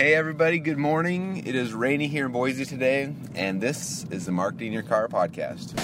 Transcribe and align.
Hey 0.00 0.14
everybody, 0.14 0.58
good 0.58 0.78
morning. 0.78 1.46
It 1.46 1.54
is 1.54 1.74
rainy 1.74 2.06
here 2.06 2.24
in 2.24 2.32
Boise 2.32 2.64
today, 2.64 3.12
and 3.34 3.60
this 3.60 4.06
is 4.10 4.24
the 4.24 4.32
Marketing 4.32 4.72
Your 4.72 4.82
Car 4.82 5.08
podcast. 5.08 5.78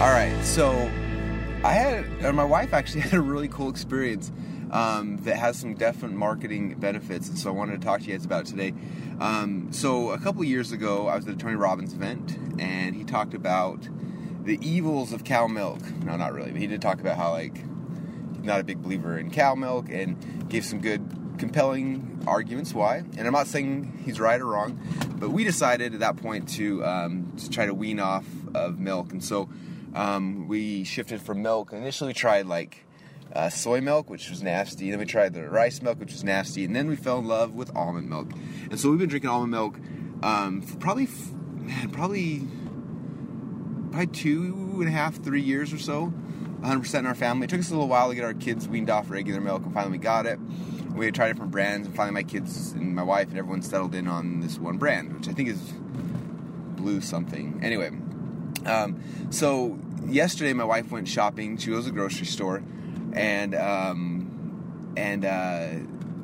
All 0.00 0.10
right, 0.10 0.42
so 0.42 0.70
I 1.62 1.74
had, 1.74 2.24
or 2.24 2.32
my 2.32 2.44
wife 2.44 2.72
actually 2.72 3.00
had 3.02 3.12
a 3.12 3.20
really 3.20 3.48
cool 3.48 3.68
experience 3.68 4.32
um, 4.70 5.18
that 5.24 5.36
has 5.36 5.58
some 5.58 5.74
definite 5.74 6.16
marketing 6.16 6.76
benefits, 6.80 7.28
and 7.28 7.38
so 7.38 7.50
I 7.50 7.52
wanted 7.52 7.82
to 7.82 7.86
talk 7.86 8.00
to 8.00 8.06
you 8.06 8.16
guys 8.16 8.24
about 8.24 8.46
today. 8.46 8.72
Um, 9.20 9.70
so 9.70 10.12
a 10.12 10.18
couple 10.18 10.42
years 10.44 10.72
ago, 10.72 11.08
I 11.08 11.16
was 11.16 11.28
at 11.28 11.34
a 11.34 11.36
Tony 11.36 11.56
Robbins 11.56 11.92
event, 11.92 12.38
and 12.58 12.96
he 12.96 13.04
talked 13.04 13.34
about 13.34 13.86
the 14.44 14.58
evils 14.66 15.12
of 15.12 15.24
cow 15.24 15.46
milk. 15.46 15.82
No, 16.04 16.16
not 16.16 16.32
really, 16.32 16.52
but 16.52 16.60
he 16.62 16.66
did 16.66 16.80
talk 16.80 17.00
about 17.00 17.18
how 17.18 17.32
like 17.32 17.62
not 18.42 18.60
a 18.60 18.64
big 18.64 18.82
believer 18.82 19.18
in 19.18 19.30
cow 19.30 19.54
milk, 19.54 19.88
and 19.90 20.48
gave 20.48 20.64
some 20.64 20.80
good, 20.80 21.36
compelling 21.38 22.22
arguments 22.26 22.74
why. 22.74 22.98
And 23.16 23.26
I'm 23.26 23.32
not 23.32 23.46
saying 23.46 24.02
he's 24.04 24.20
right 24.20 24.40
or 24.40 24.46
wrong, 24.46 24.78
but 25.18 25.30
we 25.30 25.44
decided 25.44 25.94
at 25.94 26.00
that 26.00 26.16
point 26.16 26.48
to 26.50 26.84
um, 26.84 27.32
to 27.38 27.50
try 27.50 27.66
to 27.66 27.74
wean 27.74 28.00
off 28.00 28.26
of 28.54 28.78
milk, 28.78 29.12
and 29.12 29.22
so 29.22 29.48
um, 29.94 30.48
we 30.48 30.84
shifted 30.84 31.20
from 31.20 31.42
milk. 31.42 31.72
Initially, 31.72 32.08
we 32.08 32.14
tried 32.14 32.46
like 32.46 32.84
uh, 33.34 33.48
soy 33.48 33.80
milk, 33.80 34.10
which 34.10 34.30
was 34.30 34.42
nasty. 34.42 34.90
Then 34.90 34.98
we 34.98 35.06
tried 35.06 35.34
the 35.34 35.48
rice 35.48 35.82
milk, 35.82 35.98
which 35.98 36.12
was 36.12 36.24
nasty, 36.24 36.64
and 36.64 36.74
then 36.74 36.88
we 36.88 36.96
fell 36.96 37.18
in 37.18 37.26
love 37.26 37.54
with 37.54 37.74
almond 37.74 38.08
milk. 38.08 38.30
And 38.70 38.78
so 38.78 38.90
we've 38.90 38.98
been 38.98 39.08
drinking 39.08 39.30
almond 39.30 39.50
milk 39.50 39.78
um, 40.22 40.62
for 40.62 40.76
probably, 40.76 41.08
man, 41.54 41.90
probably, 41.90 42.46
probably 43.90 44.06
two 44.08 44.76
and 44.80 44.88
a 44.88 44.90
half, 44.90 45.22
three 45.22 45.42
years 45.42 45.72
or 45.72 45.78
so. 45.78 46.12
100% 46.62 46.98
in 46.98 47.06
our 47.06 47.14
family. 47.14 47.44
It 47.44 47.50
took 47.50 47.60
us 47.60 47.70
a 47.70 47.72
little 47.72 47.88
while 47.88 48.08
to 48.08 48.14
get 48.14 48.24
our 48.24 48.34
kids 48.34 48.68
weaned 48.68 48.88
off 48.88 49.10
regular 49.10 49.40
milk, 49.40 49.64
and 49.64 49.74
finally 49.74 49.92
we 49.92 49.98
got 49.98 50.26
it. 50.26 50.38
We 50.94 51.10
tried 51.10 51.28
different 51.28 51.50
brands, 51.50 51.86
and 51.86 51.96
finally 51.96 52.14
my 52.14 52.22
kids 52.22 52.72
and 52.72 52.94
my 52.94 53.02
wife 53.02 53.28
and 53.28 53.38
everyone 53.38 53.62
settled 53.62 53.94
in 53.94 54.06
on 54.06 54.40
this 54.40 54.58
one 54.58 54.78
brand, 54.78 55.12
which 55.14 55.28
I 55.28 55.32
think 55.32 55.48
is 55.48 55.60
Blue 56.76 57.00
something. 57.00 57.60
Anyway, 57.62 57.90
um, 58.66 59.02
so 59.30 59.78
yesterday 60.06 60.52
my 60.52 60.64
wife 60.64 60.90
went 60.90 61.08
shopping. 61.08 61.56
She 61.56 61.70
to 61.70 61.80
the 61.80 61.90
grocery 61.90 62.26
store, 62.26 62.62
and 63.12 63.54
um, 63.54 64.92
and 64.96 65.24
uh, 65.24 65.68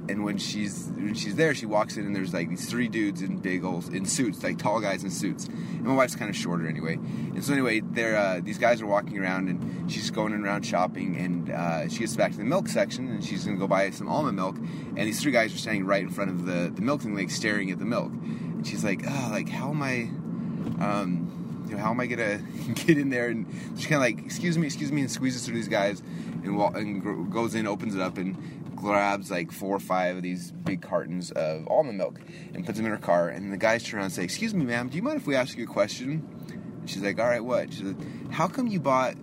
and 0.09 0.25
when 0.25 0.39
she's 0.39 0.91
when 0.95 1.14
she's 1.14 1.37
there, 1.37 1.55
she 1.55 1.67
walks 1.67 1.97
in 1.97 2.06
and 2.06 2.14
there's 2.14 2.33
like 2.33 2.48
these 2.48 2.69
three 2.69 2.89
dudes 2.89 3.23
in 3.23 3.39
big 3.39 3.64
old 3.64 3.92
in 3.92 4.06
suits, 4.06 4.42
like 4.42 4.59
tall 4.59 4.81
guys 4.81 5.05
in 5.05 5.11
suits. 5.11 5.47
And 5.47 5.84
my 5.84 5.95
wife's 5.95 6.17
kind 6.17 6.31
of 6.31 6.37
shorter 6.37 6.67
anyway. 6.67 6.95
And 6.95 7.45
so 7.45 7.53
anyway, 7.53 7.81
they're 7.81 8.17
uh, 8.17 8.41
these 8.42 8.59
guys 8.59 8.81
are 8.81 8.86
walking 8.86 9.19
around 9.19 9.48
and 9.48 9.91
she's 9.91 10.11
going 10.11 10.33
around 10.33 10.62
shopping 10.64 11.17
and 11.17 11.51
uh, 11.51 11.89
she 11.89 12.01
gets 12.01 12.17
back 12.17 12.33
to 12.33 12.39
the 12.39 12.45
milk 12.45 12.69
section 12.69 13.09
and 13.09 13.25
she's 13.25 13.45
gonna 13.45 13.56
go 13.56 13.69
buy 13.69 13.91
some 13.91 14.09
almond 14.09 14.36
milk. 14.36 14.56
And 14.56 14.98
these 14.98 15.20
three 15.20 15.33
guys 15.33 15.55
are 15.55 15.59
standing 15.59 15.84
right 15.84 16.03
in 16.03 16.11
front 16.11 16.31
of 16.31 16.47
the 16.47 16.73
the 16.75 16.83
milk 16.83 17.03
thing, 17.03 17.14
like 17.14 17.31
staring 17.31 17.70
at 17.70 17.79
the 17.79 17.84
milk. 17.84 18.12
And 18.12 18.67
she's 18.67 18.84
like, 18.84 19.03
oh, 19.06 19.29
like 19.31 19.48
how 19.48 19.70
am 19.70 19.83
I? 19.83 20.11
Um, 20.84 21.38
you 21.69 21.77
know, 21.77 21.83
how 21.83 21.91
am 21.91 22.00
I 22.00 22.06
gonna 22.06 22.38
get 22.74 22.98
in 22.98 23.11
there? 23.11 23.28
And 23.28 23.47
she 23.77 23.86
kind 23.88 23.97
of 23.97 24.00
like, 24.02 24.24
excuse 24.24 24.56
me, 24.58 24.66
excuse 24.66 24.91
me, 24.92 25.02
and 25.02 25.11
squeezes 25.11 25.44
through 25.44 25.55
these 25.56 25.69
guys, 25.69 26.00
and, 26.42 26.56
wa- 26.56 26.72
and 26.74 27.30
goes 27.33 27.55
in, 27.55 27.66
opens 27.66 27.94
it 27.94 28.00
up, 28.00 28.19
and 28.19 28.36
grabs 28.77 29.30
like 29.30 29.50
four 29.50 29.74
or 29.74 29.80
five 29.80 30.16
of 30.16 30.22
these 30.22 30.52
big 30.52 30.80
cartons 30.83 31.30
of 31.33 31.66
almond 31.69 31.98
milk, 31.98 32.20
and 32.55 32.64
puts 32.64 32.78
them 32.78 32.86
in 32.86 32.92
her 32.92 32.98
car. 32.98 33.28
And 33.28 33.52
the 33.52 33.56
guys 33.56 33.83
turn 33.83 33.98
around 33.98 34.06
and 34.06 34.14
say, 34.14 34.24
"Excuse 34.24 34.55
me, 34.55 34.64
ma'am, 34.64 34.89
do 34.89 34.96
you 34.96 35.02
mind 35.02 35.16
if 35.20 35.27
we 35.27 35.34
ask 35.36 35.56
you 35.58 35.64
a 35.64 35.66
question?" 35.66 36.27
And 36.80 36.89
she's 36.89 37.02
like, 37.02 37.19
"All 37.19 37.27
right, 37.27 37.44
what?" 37.44 37.72
She's 37.72 37.83
like, 37.83 38.30
"How 38.33 38.46
come 38.48 38.66
you 38.69 38.80
bought 38.80 39.14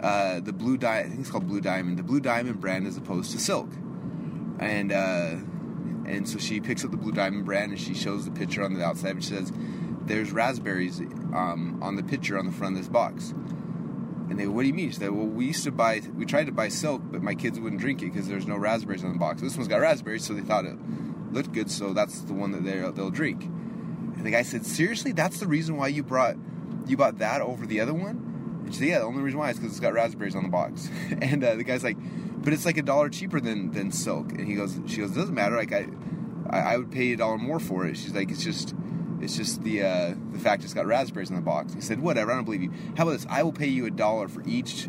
uh, 0.00 0.40
the 0.40 0.52
blue 0.52 0.76
diamond? 0.76 1.06
I 1.06 1.08
think 1.10 1.20
it's 1.20 1.30
called 1.30 1.46
Blue 1.46 1.60
Diamond, 1.60 1.98
the 1.98 2.02
Blue 2.02 2.20
Diamond 2.20 2.60
brand 2.60 2.86
as 2.86 2.96
opposed 2.96 3.32
to 3.32 3.38
Silk?" 3.38 3.70
And 4.58 4.92
uh, 4.92 5.36
and 6.06 6.28
so 6.28 6.38
she 6.38 6.60
picks 6.60 6.84
up 6.84 6.90
the 6.90 6.96
Blue 6.96 7.12
Diamond 7.12 7.44
brand 7.44 7.72
and 7.72 7.80
she 7.80 7.94
shows 7.94 8.24
the 8.24 8.30
picture 8.30 8.62
on 8.62 8.74
the 8.74 8.84
outside, 8.84 9.12
and 9.12 9.24
she 9.24 9.30
says 9.30 9.52
there's 10.06 10.32
raspberries 10.32 11.00
um, 11.00 11.78
on 11.82 11.96
the 11.96 12.02
picture 12.02 12.38
on 12.38 12.46
the 12.46 12.52
front 12.52 12.76
of 12.76 12.82
this 12.82 12.88
box. 12.88 13.30
And 14.30 14.38
they 14.38 14.46
what 14.46 14.62
do 14.62 14.68
you 14.68 14.74
mean? 14.74 14.90
She 14.90 14.96
said, 14.96 15.10
well, 15.10 15.26
we 15.26 15.46
used 15.46 15.64
to 15.64 15.72
buy, 15.72 16.00
we 16.14 16.24
tried 16.24 16.46
to 16.46 16.52
buy 16.52 16.68
silk, 16.68 17.02
but 17.04 17.22
my 17.22 17.34
kids 17.34 17.60
wouldn't 17.60 17.80
drink 17.80 18.02
it 18.02 18.12
because 18.12 18.26
there's 18.26 18.46
no 18.46 18.56
raspberries 18.56 19.04
on 19.04 19.12
the 19.12 19.18
box. 19.18 19.42
This 19.42 19.56
one's 19.56 19.68
got 19.68 19.80
raspberries, 19.80 20.24
so 20.24 20.32
they 20.34 20.40
thought 20.40 20.64
it 20.64 20.76
looked 21.30 21.52
good, 21.52 21.70
so 21.70 21.92
that's 21.92 22.20
the 22.22 22.32
one 22.32 22.52
that 22.52 22.64
they'll, 22.94 23.10
drink. 23.10 23.42
And 23.44 24.24
the 24.24 24.30
guy 24.30 24.42
said, 24.42 24.64
seriously? 24.64 25.12
That's 25.12 25.40
the 25.40 25.46
reason 25.46 25.76
why 25.76 25.88
you 25.88 26.02
brought, 26.02 26.36
you 26.86 26.96
bought 26.96 27.18
that 27.18 27.42
over 27.42 27.66
the 27.66 27.80
other 27.80 27.92
one? 27.92 28.62
And 28.64 28.72
she 28.72 28.80
said, 28.80 28.88
yeah, 28.88 28.98
the 29.00 29.04
only 29.04 29.22
reason 29.22 29.38
why 29.38 29.50
is 29.50 29.56
because 29.56 29.72
it's 29.72 29.80
got 29.80 29.92
raspberries 29.92 30.34
on 30.34 30.44
the 30.44 30.48
box. 30.48 30.88
and 31.20 31.44
uh, 31.44 31.56
the 31.56 31.64
guy's 31.64 31.84
like, 31.84 31.98
but 32.42 32.52
it's 32.52 32.64
like 32.64 32.78
a 32.78 32.82
dollar 32.82 33.08
cheaper 33.10 33.40
than, 33.40 33.72
than 33.72 33.90
silk. 33.90 34.32
And 34.32 34.46
he 34.46 34.54
goes, 34.54 34.78
she 34.86 34.98
goes, 34.98 35.10
it 35.10 35.14
doesn't 35.14 35.34
matter. 35.34 35.56
Like 35.56 35.72
I, 35.72 35.86
I, 36.48 36.58
I 36.58 36.76
would 36.76 36.90
pay 36.90 37.12
a 37.12 37.16
dollar 37.16 37.36
more 37.36 37.60
for 37.60 37.86
it. 37.86 37.96
She's 37.96 38.14
like, 38.14 38.30
it's 38.30 38.42
just, 38.42 38.74
it's 39.24 39.36
just 39.36 39.62
the 39.64 39.82
uh, 39.82 40.14
the 40.32 40.38
fact 40.38 40.64
it's 40.64 40.74
got 40.74 40.86
raspberries 40.86 41.30
in 41.30 41.36
the 41.36 41.42
box. 41.42 41.72
He 41.72 41.80
said, 41.80 42.00
"Whatever, 42.00 42.30
I 42.30 42.36
don't 42.36 42.44
believe 42.44 42.62
you. 42.62 42.72
How 42.96 43.04
about 43.04 43.12
this? 43.12 43.26
I 43.28 43.42
will 43.42 43.52
pay 43.52 43.66
you 43.66 43.86
a 43.86 43.90
dollar 43.90 44.28
for 44.28 44.42
each 44.46 44.88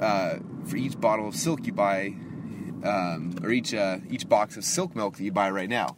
uh, 0.00 0.36
for 0.64 0.76
each 0.76 0.98
bottle 1.00 1.28
of 1.28 1.34
silk 1.34 1.66
you 1.66 1.72
buy, 1.72 2.14
um, 2.84 3.34
or 3.42 3.50
each 3.50 3.74
uh, 3.74 3.98
each 4.08 4.28
box 4.28 4.56
of 4.56 4.64
silk 4.64 4.94
milk 4.94 5.16
that 5.16 5.24
you 5.24 5.32
buy 5.32 5.50
right 5.50 5.68
now." 5.68 5.96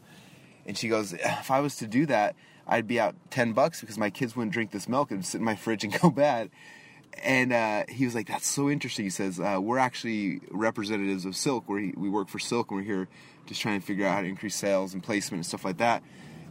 And 0.64 0.78
she 0.78 0.88
goes, 0.88 1.12
"If 1.12 1.50
I 1.50 1.60
was 1.60 1.76
to 1.76 1.86
do 1.86 2.06
that, 2.06 2.34
I'd 2.66 2.86
be 2.86 2.98
out 2.98 3.14
ten 3.30 3.52
bucks 3.52 3.80
because 3.80 3.98
my 3.98 4.08
kids 4.08 4.34
wouldn't 4.34 4.54
drink 4.54 4.70
this 4.70 4.88
milk 4.88 5.10
and 5.10 5.24
sit 5.24 5.38
in 5.38 5.44
my 5.44 5.54
fridge 5.54 5.84
and 5.84 6.00
go 6.00 6.10
bad." 6.10 6.50
And 7.22 7.52
uh, 7.52 7.84
he 7.90 8.06
was 8.06 8.14
like, 8.14 8.28
"That's 8.28 8.46
so 8.48 8.70
interesting." 8.70 9.04
He 9.04 9.10
says, 9.10 9.38
uh, 9.38 9.58
"We're 9.60 9.78
actually 9.78 10.40
representatives 10.50 11.26
of 11.26 11.36
Silk. 11.36 11.68
we 11.68 11.92
we 11.98 12.08
work 12.08 12.28
for 12.28 12.38
Silk, 12.38 12.70
and 12.70 12.80
we're 12.80 12.86
here 12.86 13.08
just 13.44 13.60
trying 13.60 13.78
to 13.78 13.86
figure 13.86 14.06
out 14.06 14.14
how 14.14 14.20
to 14.22 14.26
increase 14.26 14.54
sales 14.54 14.94
and 14.94 15.02
placement 15.02 15.40
and 15.40 15.46
stuff 15.46 15.66
like 15.66 15.76
that." 15.76 16.02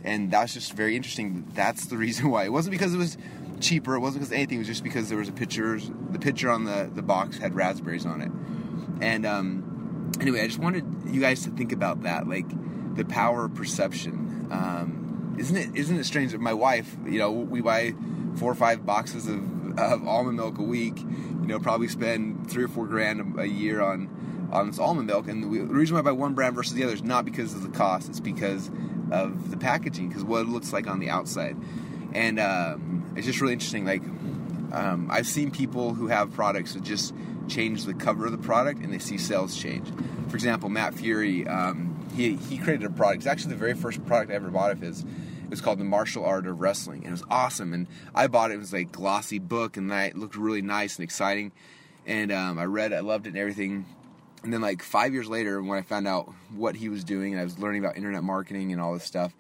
And 0.04 0.32
that's 0.32 0.54
just 0.54 0.74
very 0.74 0.96
interesting. 0.96 1.48
That's 1.54 1.86
the 1.86 1.98
reason 1.98 2.30
why. 2.30 2.46
It 2.46 2.52
wasn't 2.52 2.72
because 2.72 2.94
it 2.94 2.98
was 2.98 3.18
cheaper. 3.60 3.96
It 3.96 4.00
wasn't 4.00 4.22
because 4.22 4.34
anything. 4.34 4.58
It 4.58 4.62
was 4.62 4.68
just 4.68 4.84
because 4.84 5.10
there 5.10 5.18
was 5.18 5.30
a 5.30 5.34
picture. 5.34 5.80
The 6.12 6.20
picture 6.20 6.50
on 6.50 6.66
the 6.66 6.90
the 6.94 7.02
box 7.02 7.38
had 7.38 7.56
raspberries 7.56 8.06
on 8.06 8.22
it. 8.22 8.32
And 9.04 9.26
um, 9.26 10.12
anyway, 10.20 10.42
I 10.42 10.48
just 10.48 10.60
wanted 10.60 10.86
you 11.08 11.22
guys 11.22 11.44
to 11.44 11.50
think 11.52 11.72
about 11.72 12.04
that, 12.04 12.28
like 12.28 12.46
the 12.96 13.06
power 13.06 13.46
of 13.46 13.56
perception. 13.56 14.48
Um, 14.52 15.36
isn't 15.40 15.56
it? 15.56 15.76
Isn't 15.76 15.98
it 15.98 16.06
strange 16.06 16.34
that 16.34 16.42
my 16.42 16.54
wife, 16.54 16.96
you 17.06 17.20
know, 17.20 17.32
we 17.32 17.62
buy 17.62 17.94
four 18.36 18.52
or 18.52 18.56
five 18.56 18.86
boxes 18.86 19.28
of, 19.28 19.80
of 19.80 20.08
almond 20.08 20.38
milk 20.38 20.58
a 20.58 20.64
week. 20.64 21.00
You 21.00 21.48
know, 21.48 21.60
probably 21.60 21.88
spend 21.88 22.50
three 22.50 22.64
or 22.64 22.68
four 22.68 22.88
grand 22.88 23.40
a 23.40 23.48
year 23.48 23.82
on 23.82 24.50
on 24.52 24.68
this 24.68 24.80
almond 24.80 25.08
milk. 25.08 25.28
And 25.28 25.44
the 25.44 25.48
reason 25.48 25.96
why 25.96 26.00
I 26.00 26.04
buy 26.04 26.12
one 26.12 26.34
brand 26.34 26.56
versus 26.56 26.74
the 26.74 26.84
other 26.84 26.94
is 26.94 27.04
not 27.04 27.26
because 27.26 27.54
of 27.54 27.64
the 27.64 27.70
cost. 27.70 28.10
It's 28.10 28.20
because 28.20 28.70
of 29.12 29.52
the 29.52 29.58
packaging 29.58 30.08
because 30.08 30.24
what 30.24 30.42
it 30.42 30.50
looks 30.50 30.74
like 30.74 30.88
on 30.88 31.00
the 31.00 31.10
outside. 31.10 31.58
And 32.14 32.40
um, 32.40 33.14
it's 33.16 33.26
just 33.26 33.42
really 33.42 33.54
interesting. 33.54 33.86
Like 33.86 34.04
um, 34.74 35.08
I've 35.10 35.28
seen 35.28 35.52
people 35.52 35.94
who 35.94 36.08
have 36.08 36.34
products 36.34 36.74
that 36.74 36.84
just 36.84 37.14
change 37.48 37.84
the 37.86 37.94
cover 37.94 38.26
of 38.26 38.32
the 38.32 38.38
product 38.38 38.82
and 38.82 38.94
they 38.94 39.00
see 39.00 39.18
sales 39.18 39.56
change. 39.56 39.88
For 40.30 40.36
example, 40.36 40.70
Matt 40.70 40.94
Furey, 40.94 41.48
um, 41.50 41.98
he 42.16 42.36
he 42.36 42.58
created 42.58 42.86
a 42.86 42.90
product. 42.90 43.20
It's 43.20 43.28
actually 43.28 43.54
the 43.54 43.60
very 43.60 43.74
first 43.74 44.06
product 44.06 44.32
I 44.32 44.36
ever 44.36 44.50
bought 44.50 44.72
of 44.72 44.82
his. 44.82 45.02
It 45.02 45.50
was 45.50 45.60
called 45.60 45.80
the 45.80 45.86
Martial 45.86 46.24
Art 46.24 46.48
of 46.48 46.62
Wrestling, 46.62 47.00
and 47.00 47.08
it 47.08 47.12
was 47.12 47.24
awesome. 47.30 47.74
And 47.74 47.88
I 48.16 48.28
bought 48.28 48.52
it. 48.52 48.56
It 48.56 48.60
was 48.60 48.72
like 48.72 48.92
glossy 48.92 49.40
book, 49.40 49.76
and 49.76 49.92
it 49.92 50.18
looked 50.18 50.36
really 50.36 50.62
nice 50.62 50.96
and 50.96 51.04
exciting. 51.04 51.52
And 52.06 52.32
um, 52.32 52.58
I 52.58 52.64
read, 52.66 52.94
I 52.94 53.02
loved 53.02 53.28
it, 53.28 53.32
and 53.32 53.38
everything 53.38 53.86
and 54.44 54.54
then 54.54 54.62
like 54.62 54.82
five 54.82 55.14
years 55.14 55.28
later 55.28 55.62
when 55.62 55.78
i 55.78 55.82
found 55.82 56.08
out 56.08 56.32
what 56.56 56.76
he 56.76 56.90
was 56.90 57.04
doing 57.04 57.34
and 57.34 57.42
i 57.42 57.44
was 57.44 57.60
learning 57.60 57.84
about 57.84 57.98
internet 57.98 58.24
marketing 58.24 58.72
and 58.72 58.82
all 58.82 58.94
this 58.94 59.04
stuff 59.04 59.34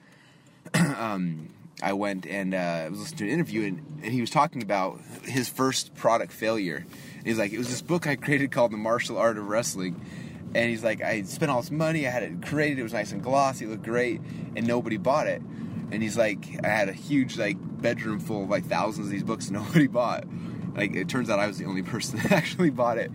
um, 0.97 1.49
i 1.81 1.93
went 1.93 2.25
and 2.25 2.53
uh, 2.53 2.57
i 2.57 2.89
was 2.89 2.99
listening 2.99 3.17
to 3.17 3.23
an 3.25 3.29
interview 3.31 3.67
and, 3.67 3.79
and, 4.03 4.11
he 4.11 4.21
was 4.21 4.29
talking 4.29 4.61
about 4.61 4.99
his 5.23 5.49
first 5.49 5.95
product 5.95 6.31
failure. 6.31 6.85
He's 7.23 7.37
like 7.37 7.51
it 7.53 7.57
was 7.57 7.69
this 7.69 7.81
book 7.81 8.07
i 8.07 8.15
created 8.15 8.51
called 8.51 8.71
the 8.71 8.77
martial 8.77 9.17
art 9.17 9.37
of 9.37 9.47
wrestling. 9.47 9.99
And 10.53 10.69
he's 10.69 10.83
like 10.83 11.01
i 11.01 11.21
spent 11.23 11.49
all 11.49 11.61
this 11.61 11.71
money 11.71 12.07
i 12.07 12.11
had 12.11 12.23
it 12.23 12.45
created 12.45 12.79
it 12.79 12.83
was 12.83 12.93
nice 12.93 13.11
and 13.11 13.23
glossy 13.23 13.65
it 13.65 13.69
looked 13.69 13.83
great 13.83 14.21
and 14.55 14.67
nobody 14.67 14.97
bought 14.97 15.27
it. 15.27 15.41
And 15.91 16.03
he's 16.03 16.17
like 16.17 16.63
i 16.63 16.67
had 16.67 16.89
a 16.89 16.93
huge 16.93 17.37
like 17.37 17.57
bedroom 17.59 18.19
full 18.19 18.43
of 18.43 18.49
like 18.49 18.65
thousands 18.65 19.07
of 19.07 19.11
these 19.11 19.23
books 19.23 19.47
and 19.47 19.57
nobody 19.63 19.87
bought. 19.87 20.25
Like 20.75 20.95
it 20.95 21.09
turns 21.09 21.29
out 21.29 21.39
i 21.39 21.47
was 21.47 21.57
the 21.57 21.65
only 21.65 21.83
person 21.83 22.19
that 22.23 22.31
actually 22.31 22.69
bought 22.69 22.97
it 22.97 23.11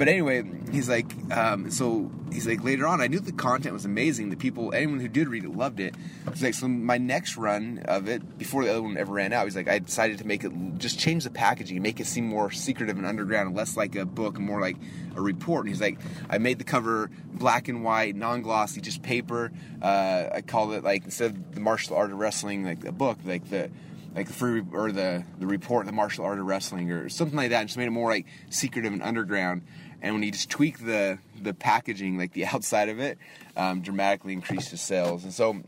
but 0.00 0.08
anyway, 0.08 0.42
he's 0.72 0.88
like, 0.88 1.12
um, 1.30 1.70
so 1.70 2.10
he's 2.32 2.46
like, 2.46 2.64
later 2.64 2.86
on, 2.86 3.02
I 3.02 3.06
knew 3.06 3.20
the 3.20 3.32
content 3.32 3.74
was 3.74 3.84
amazing. 3.84 4.30
The 4.30 4.36
people, 4.36 4.72
anyone 4.72 4.98
who 4.98 5.08
did 5.08 5.28
read 5.28 5.44
it 5.44 5.54
loved 5.54 5.78
it. 5.78 5.94
He's 6.30 6.42
like, 6.42 6.54
so 6.54 6.68
my 6.68 6.96
next 6.96 7.36
run 7.36 7.82
of 7.84 8.08
it, 8.08 8.38
before 8.38 8.64
the 8.64 8.70
other 8.70 8.80
one 8.80 8.96
ever 8.96 9.12
ran 9.12 9.34
out, 9.34 9.44
he's 9.44 9.54
like, 9.54 9.68
I 9.68 9.78
decided 9.78 10.16
to 10.16 10.26
make 10.26 10.42
it, 10.42 10.52
just 10.78 10.98
change 10.98 11.24
the 11.24 11.30
packaging 11.30 11.82
make 11.82 12.00
it 12.00 12.06
seem 12.06 12.26
more 12.26 12.50
secretive 12.50 12.96
and 12.96 13.04
underground 13.04 13.48
and 13.48 13.54
less 13.54 13.76
like 13.76 13.94
a 13.94 14.06
book 14.06 14.38
and 14.38 14.46
more 14.46 14.58
like 14.58 14.78
a 15.16 15.20
report. 15.20 15.66
And 15.66 15.68
he's 15.68 15.82
like, 15.82 15.98
I 16.30 16.38
made 16.38 16.58
the 16.58 16.64
cover 16.64 17.10
black 17.34 17.68
and 17.68 17.84
white, 17.84 18.16
non 18.16 18.40
glossy, 18.40 18.80
just 18.80 19.02
paper. 19.02 19.52
Uh, 19.82 20.30
I 20.32 20.40
called 20.40 20.72
it 20.72 20.82
like, 20.82 21.04
instead 21.04 21.32
of 21.32 21.54
the 21.54 21.60
martial 21.60 21.94
art 21.94 22.10
of 22.10 22.18
wrestling, 22.18 22.64
like 22.64 22.86
a 22.86 22.92
book, 22.92 23.18
like 23.26 23.50
the, 23.50 23.70
like 24.14 24.26
the 24.26 24.32
free 24.32 24.62
or 24.72 24.92
the 24.92 25.24
the 25.38 25.46
report, 25.46 25.86
the 25.86 25.92
martial 25.92 26.24
art 26.24 26.38
of 26.38 26.46
wrestling, 26.46 26.90
or 26.90 27.08
something 27.08 27.36
like 27.36 27.50
that, 27.50 27.60
and 27.60 27.68
just 27.68 27.78
made 27.78 27.86
it 27.86 27.90
more 27.90 28.10
like 28.10 28.26
secretive 28.50 28.92
and 28.92 29.02
underground 29.02 29.62
and 30.02 30.14
when 30.14 30.22
you 30.22 30.30
just 30.30 30.50
tweak 30.50 30.78
the 30.84 31.18
the 31.40 31.54
packaging, 31.54 32.18
like 32.18 32.32
the 32.32 32.46
outside 32.54 32.88
of 32.88 32.98
it, 32.98 33.18
um, 33.56 33.80
dramatically 33.80 34.32
increases 34.32 34.80
sales. 34.80 35.24
And 35.24 35.32
so, 35.32 35.62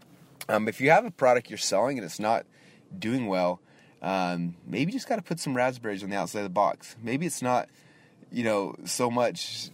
um, 0.49 0.69
if 0.69 0.81
you 0.81 0.91
have 0.91 1.05
a 1.05 1.11
product 1.11 1.51
you're 1.51 1.59
selling 1.59 1.99
and 1.99 2.05
it's 2.05 2.21
not 2.21 2.47
doing 2.99 3.27
well, 3.27 3.61
um, 4.01 4.57
maybe 4.67 4.93
you 4.93 4.99
just 4.99 5.09
got 5.09 5.17
to 5.17 5.23
put 5.23 5.39
some 5.39 5.57
raspberries 5.57 6.03
on 6.03 6.11
the 6.11 6.17
outside 6.17 6.41
of 6.41 6.45
the 6.45 6.51
box. 6.51 6.97
Maybe 7.03 7.27
it's 7.27 7.43
not, 7.43 7.69
you 8.31 8.45
know, 8.45 8.75
so 8.85 9.11
much 9.11 9.71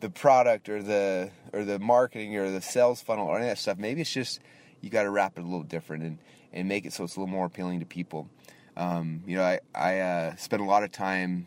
the 0.00 0.10
product 0.10 0.68
or 0.68 0.82
the 0.82 1.30
or 1.52 1.64
the 1.64 1.78
marketing 1.78 2.36
or 2.36 2.50
the 2.50 2.60
sales 2.60 3.02
funnel 3.02 3.26
or 3.26 3.36
any 3.36 3.46
of 3.46 3.50
that 3.52 3.58
stuff. 3.58 3.78
Maybe 3.78 4.00
it's 4.00 4.12
just 4.12 4.40
you 4.80 4.90
got 4.90 5.04
to 5.04 5.10
wrap 5.10 5.38
it 5.38 5.42
a 5.42 5.44
little 5.44 5.62
different 5.62 6.02
and 6.02 6.18
and 6.52 6.68
make 6.68 6.86
it 6.86 6.92
so 6.92 7.04
it's 7.04 7.16
a 7.16 7.20
little 7.20 7.32
more 7.32 7.46
appealing 7.46 7.80
to 7.80 7.86
people. 7.86 8.28
Um, 8.76 9.22
you 9.26 9.36
know, 9.36 9.42
I 9.42 9.60
I 9.74 9.98
uh, 10.00 10.36
spend 10.36 10.62
a 10.62 10.66
lot 10.66 10.82
of 10.82 10.92
time 10.92 11.46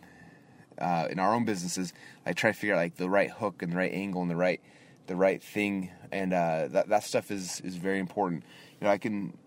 uh, 0.78 1.08
in 1.10 1.20
our 1.20 1.34
own 1.34 1.46
businesses. 1.46 1.94
I 2.26 2.34
try 2.34 2.52
to 2.52 2.58
figure 2.58 2.76
out 2.76 2.80
like 2.80 2.96
the 2.98 3.10
right 3.10 3.30
hook 3.30 3.62
and 3.62 3.72
the 3.72 3.78
right 3.78 3.94
angle 3.94 4.22
and 4.22 4.30
the 4.30 4.36
right 4.36 4.62
the 5.08 5.16
right 5.16 5.42
thing, 5.42 5.92
and 6.12 6.34
uh, 6.34 6.68
that 6.70 6.90
that 6.90 7.04
stuff 7.04 7.32
is 7.32 7.62
is 7.62 7.76
very 7.76 8.00
important. 8.00 8.44
You 8.80 8.86
know, 8.86 8.92
I 8.92 8.98
can 8.98 9.38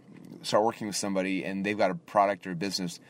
start 0.43 0.65
working 0.65 0.87
with 0.87 0.97
somebody 0.97 1.45
and 1.45 1.65
they've 1.65 1.79
got 1.79 1.91
a 1.91 1.95
product 1.95 2.47
or 2.47 2.53
a 2.53 2.57
business 2.57 3.01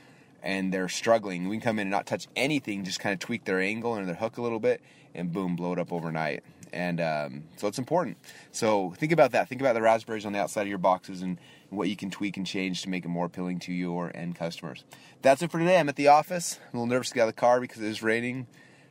and 0.43 0.73
they're 0.73 0.89
struggling. 0.89 1.49
We 1.49 1.57
can 1.57 1.63
come 1.63 1.79
in 1.79 1.83
and 1.83 1.91
not 1.91 2.07
touch 2.07 2.27
anything, 2.35 2.85
just 2.85 3.01
kind 3.01 3.13
of 3.13 3.21
tweak 3.21 3.45
their 3.45 3.61
angle 3.61 3.95
and 3.95 4.09
their 4.09 4.17
hook 4.17 4.39
a 4.39 4.43
little 4.43 4.59
bit, 4.59 4.81
and 5.15 5.33
boom, 5.33 5.55
blow 5.55 5.73
it 5.73 5.79
up 5.79 5.93
overnight. 5.93 6.43
And 6.73 7.01
um, 7.01 7.45
so 7.57 7.69
it's 7.69 7.79
important. 7.79 8.17
So 8.51 8.95
think 8.97 9.13
about 9.13 9.33
that. 9.33 9.49
Think 9.49 9.61
about 9.61 9.75
the 9.75 9.83
raspberries 9.83 10.25
on 10.25 10.33
the 10.33 10.39
outside 10.39 10.63
of 10.63 10.69
your 10.69 10.79
boxes 10.79 11.23
and 11.23 11.39
what 11.71 11.89
you 11.89 11.97
can 11.97 12.11
tweak 12.11 12.37
and 12.37 12.47
change 12.47 12.83
to 12.83 12.89
make 12.89 13.05
it 13.05 13.09
more 13.09 13.27
appealing 13.27 13.59
to 13.61 13.73
your 13.73 14.11
end 14.15 14.37
customers. 14.37 14.85
That's 15.23 15.43
it 15.43 15.51
for 15.51 15.59
today. 15.59 15.79
I'm 15.79 15.89
at 15.89 15.97
the 15.97 16.09
office. 16.09 16.59
I'm 16.73 16.79
a 16.79 16.83
little 16.83 16.95
nervous 16.95 17.09
to 17.11 17.15
get 17.15 17.23
out 17.23 17.29
of 17.29 17.35
the 17.35 17.41
car 17.41 17.61
because 17.61 17.81
it 17.83 17.89
is 17.89 18.03
raining, 18.03 18.47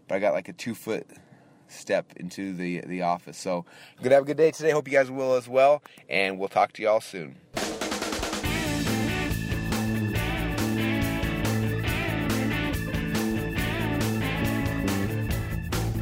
but 0.08 0.16
I 0.16 0.20
got 0.20 0.34
like 0.34 0.48
a 0.48 0.54
two 0.54 0.76
foot 0.76 1.08
step 1.68 2.14
into 2.18 2.54
the 2.54 2.82
the 2.82 3.02
office. 3.02 3.38
So 3.38 3.66
I'm 3.98 4.04
gonna 4.04 4.16
have 4.16 4.24
a 4.24 4.28
good 4.28 4.38
day 4.38 4.52
today. 4.52 4.72
Hope 4.72 4.88
you 4.88 4.94
guys 4.94 5.10
will 5.10 5.36
as 5.36 5.48
well, 5.48 5.82
and 6.10 6.38
we'll 6.38 6.50
talk 6.50 6.74
to 6.74 6.84
y'all 6.84 7.02
soon. 7.02 7.38